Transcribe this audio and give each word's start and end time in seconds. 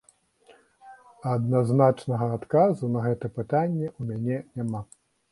Адназначнага 1.31 2.29
адказу 2.37 2.89
на 2.95 3.03
гэтае 3.07 3.31
пытанне 3.35 3.87
ў 3.91 4.01
мяне 4.13 4.37
няма. 4.61 4.81